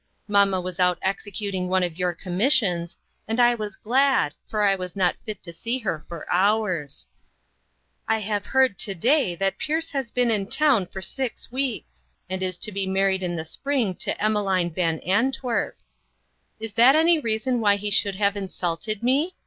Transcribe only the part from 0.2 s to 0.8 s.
Mamma was